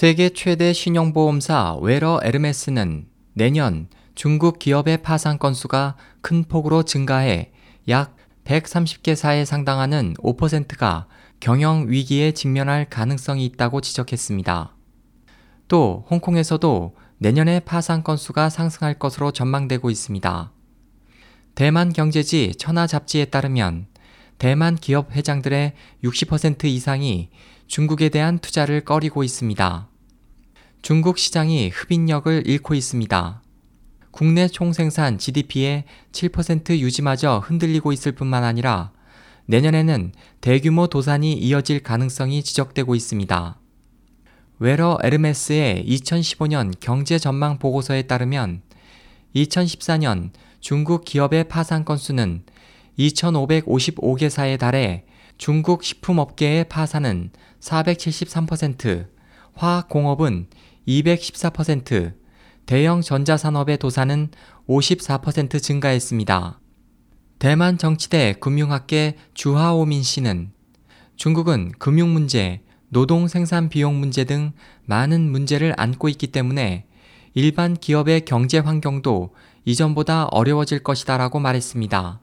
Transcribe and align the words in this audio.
세계 0.00 0.30
최대 0.30 0.72
신용보험사 0.72 1.76
웨러 1.82 2.20
에르메스는 2.24 3.06
내년 3.34 3.86
중국 4.14 4.58
기업의 4.58 5.02
파산 5.02 5.38
건수가 5.38 5.94
큰 6.22 6.42
폭으로 6.44 6.84
증가해 6.84 7.52
약 7.86 8.16
130개사에 8.44 9.44
상당하는 9.44 10.14
5%가 10.14 11.06
경영 11.38 11.84
위기에 11.86 12.32
직면할 12.32 12.86
가능성이 12.88 13.44
있다고 13.44 13.82
지적했습니다. 13.82 14.74
또 15.68 16.06
홍콩에서도 16.10 16.96
내년에 17.18 17.60
파산 17.60 18.02
건수가 18.02 18.48
상승할 18.48 18.98
것으로 18.98 19.32
전망되고 19.32 19.90
있습니다. 19.90 20.52
대만 21.54 21.92
경제지 21.92 22.54
천하 22.56 22.86
잡지에 22.86 23.26
따르면 23.26 23.86
대만 24.38 24.76
기업 24.76 25.12
회장들의 25.12 25.74
60% 26.02 26.64
이상이 26.64 27.28
중국에 27.66 28.08
대한 28.08 28.38
투자를 28.38 28.80
꺼리고 28.80 29.22
있습니다. 29.24 29.89
중국 30.82 31.18
시장이 31.18 31.68
흡인력을 31.68 32.46
잃고 32.46 32.74
있습니다. 32.74 33.42
국내 34.10 34.48
총생산 34.48 35.18
GDP의 35.18 35.84
7% 36.12 36.78
유지마저 36.78 37.42
흔들리고 37.44 37.92
있을 37.92 38.12
뿐만 38.12 38.44
아니라 38.44 38.90
내년에는 39.44 40.12
대규모 40.40 40.86
도산이 40.86 41.34
이어질 41.34 41.82
가능성이 41.82 42.42
지적되고 42.42 42.94
있습니다. 42.94 43.58
웨러 44.58 44.98
에르메스의 45.02 45.84
2015년 45.86 46.72
경제 46.80 47.18
전망 47.18 47.58
보고서에 47.58 48.02
따르면 48.02 48.62
2014년 49.36 50.30
중국 50.60 51.04
기업의 51.04 51.44
파산 51.44 51.84
건수는 51.84 52.44
2,555개사에 52.98 54.58
달해 54.58 55.04
중국 55.36 55.84
식품업계의 55.84 56.68
파산은 56.68 57.30
473%, 57.60 59.19
화학공업은 59.54 60.48
214%, 60.86 62.14
대형 62.66 63.00
전자산업의 63.00 63.78
도산은 63.78 64.30
54% 64.68 65.60
증가했습니다. 65.62 66.60
대만 67.38 67.78
정치대 67.78 68.34
금융학계 68.40 69.16
주하오민 69.34 70.02
씨는 70.02 70.52
중국은 71.16 71.72
금융 71.78 72.12
문제, 72.12 72.62
노동 72.88 73.28
생산 73.28 73.68
비용 73.68 73.98
문제 73.98 74.24
등 74.24 74.52
많은 74.84 75.30
문제를 75.30 75.74
안고 75.76 76.08
있기 76.08 76.28
때문에 76.28 76.86
일반 77.34 77.76
기업의 77.76 78.24
경제 78.24 78.58
환경도 78.58 79.34
이전보다 79.64 80.26
어려워질 80.26 80.82
것이다라고 80.82 81.38
말했습니다. 81.38 82.20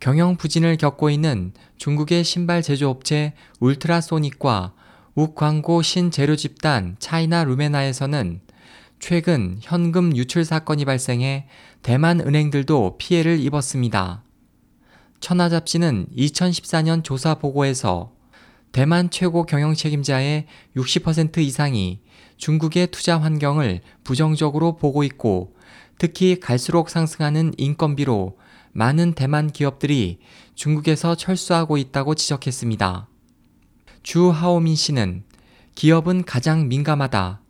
경영 0.00 0.36
부진을 0.36 0.76
겪고 0.76 1.10
있는 1.10 1.52
중국의 1.76 2.22
신발 2.22 2.62
제조업체 2.62 3.34
울트라소닉과 3.58 4.74
욱광고 5.18 5.82
신재료 5.82 6.36
집단 6.36 6.94
차이나 7.00 7.42
루메나에서는 7.42 8.40
최근 9.00 9.58
현금 9.60 10.16
유출 10.16 10.44
사건이 10.44 10.84
발생해 10.84 11.48
대만 11.82 12.20
은행들도 12.20 12.98
피해를 12.98 13.40
입었습니다. 13.40 14.22
천하잡지는 15.18 16.06
2014년 16.16 17.02
조사 17.02 17.34
보고에서 17.34 18.12
대만 18.70 19.10
최고 19.10 19.44
경영 19.44 19.74
책임자의 19.74 20.46
60% 20.76 21.38
이상이 21.38 21.98
중국의 22.36 22.92
투자 22.92 23.20
환경을 23.20 23.80
부정적으로 24.04 24.76
보고 24.76 25.02
있고 25.02 25.56
특히 25.98 26.38
갈수록 26.38 26.90
상승하는 26.90 27.54
인건비로 27.56 28.38
많은 28.70 29.14
대만 29.14 29.50
기업들이 29.50 30.20
중국에서 30.54 31.16
철수하고 31.16 31.76
있다고 31.76 32.14
지적했습니다. 32.14 33.08
주 34.02 34.30
하오민 34.30 34.76
씨는 34.76 35.24
기업은 35.74 36.24
가장 36.24 36.68
민감하다. 36.68 37.40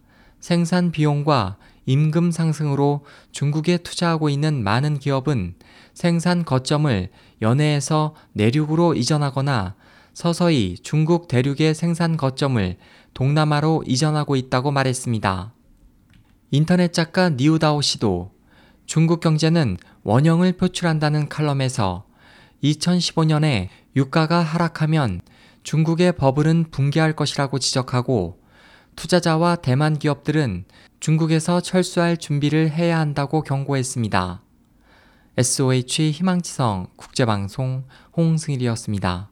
생산 0.41 0.91
비용과 0.91 1.57
임금 1.87 2.31
상승으로 2.31 3.05
중국에 3.33 3.79
투자하고 3.79 4.29
있는 4.29 4.63
많은 4.63 4.99
기업은 4.99 5.55
생산 5.95 6.45
거점을 6.45 7.09
연해에서 7.41 8.15
내륙으로 8.33 8.95
이전하거나 8.95 9.75
서서히 10.13 10.77
중국 10.83 11.29
대륙의 11.29 11.75
생산 11.75 12.17
거점을 12.17 12.77
동남아로 13.15 13.85
이전하고 13.87 14.37
있다고 14.37 14.71
말했습니다. 14.71 15.53
인터넷 16.51 16.93
작가 16.93 17.31
니우다오 17.31 17.81
씨도 17.81 18.33
중국 18.85 19.21
경제는 19.21 19.77
원형을 20.03 20.53
표출한다는 20.53 21.29
칼럼에서 21.29 22.05
2015년에 22.63 23.69
유가가 23.97 24.41
하락하면 24.41 25.21
중국의 25.69 26.13
버블은 26.13 26.71
붕괴할 26.71 27.15
것이라고 27.15 27.59
지적하고 27.59 28.41
투자자와 28.97 29.57
대만 29.57 29.99
기업들은 29.99 30.65
중국에서 30.99 31.61
철수할 31.61 32.17
준비를 32.17 32.71
해야 32.71 32.99
한다고 32.99 33.43
경고했습니다. 33.43 34.43
SOH 35.37 36.11
희망지성 36.13 36.87
국제방송 36.97 37.85
홍승일이었습니다. 38.17 39.29